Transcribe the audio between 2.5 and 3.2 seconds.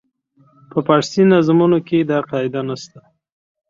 نه شته.